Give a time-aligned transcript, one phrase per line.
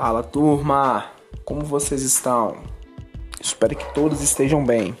[0.00, 1.10] Fala turma,
[1.44, 2.62] como vocês estão?
[3.38, 4.96] Espero que todos estejam bem.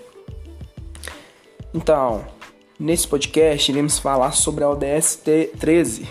[1.72, 2.22] Então,
[2.78, 5.22] nesse podcast iremos falar sobre a ODS
[5.58, 6.06] 13.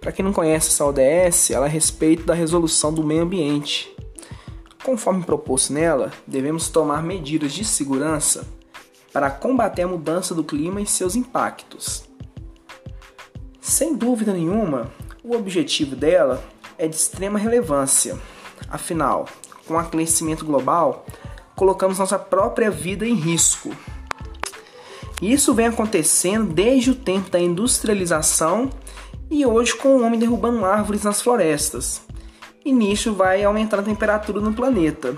[0.00, 3.94] Para quem não conhece essa ODS, ela é a respeito da resolução do meio ambiente.
[4.82, 8.48] Conforme proposto nela, devemos tomar medidas de segurança
[9.12, 12.02] para combater a mudança do clima e seus impactos.
[13.60, 14.92] Sem dúvida nenhuma,
[15.22, 16.42] o objetivo dela
[16.78, 18.16] é de extrema relevância.
[18.70, 19.26] Afinal,
[19.66, 21.04] com o aquecimento global,
[21.54, 23.70] colocamos nossa própria vida em risco.
[25.20, 28.70] Isso vem acontecendo desde o tempo da industrialização
[29.30, 32.00] e hoje com o homem derrubando árvores nas florestas.
[32.64, 35.16] E nisso vai aumentar a temperatura no planeta.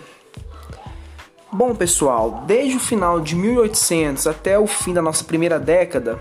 [1.53, 6.19] Bom, pessoal, desde o final de 1800 até o fim da nossa primeira década,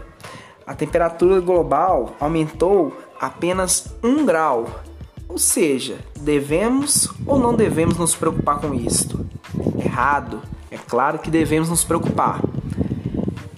[0.66, 4.82] a temperatura global aumentou apenas um grau,
[5.30, 9.24] ou seja, devemos ou não devemos nos preocupar com isto?
[9.78, 10.42] Errado,
[10.72, 12.42] é claro que devemos nos preocupar.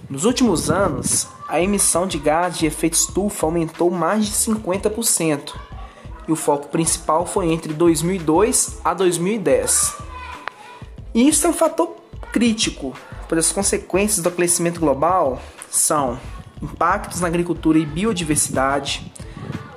[0.08, 5.54] Nos últimos anos, a emissão de gás de efeito estufa aumentou mais de 50%,
[6.28, 9.96] e o foco principal foi entre 2002 a 2010.
[11.14, 11.96] E isso é um fator
[12.30, 12.92] crítico,
[13.26, 16.18] pois as consequências do aquecimento global são
[16.60, 19.10] impactos na agricultura e biodiversidade,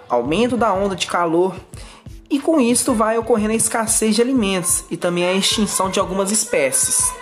[0.09, 1.55] aumento da onda de calor
[2.29, 6.31] e com isso vai ocorrendo a escassez de alimentos e também a extinção de algumas
[6.31, 7.13] espécies.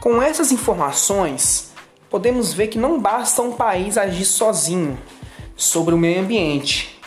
[0.00, 1.72] Com essas informações,
[2.10, 4.98] podemos ver que não basta um país agir sozinho
[5.56, 7.00] sobre o meio ambiente,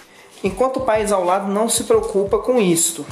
[0.44, 3.06] enquanto o país ao lado não se preocupa com isto.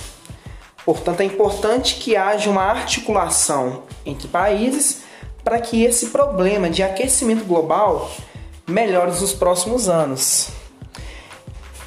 [0.84, 5.04] Portanto, é importante que haja uma articulação entre países
[5.44, 8.12] para que esse problema de aquecimento global
[8.68, 10.65] melhore nos próximos anos.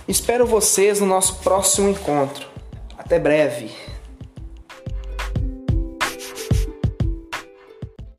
[0.08, 2.46] Espero vocês no nosso próximo encontro.
[2.96, 3.70] Até breve!